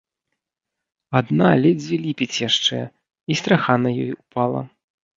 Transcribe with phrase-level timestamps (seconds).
[1.19, 2.77] Адна ледзьве ліпіць яшчэ,
[3.31, 4.69] і страха на ёй упала.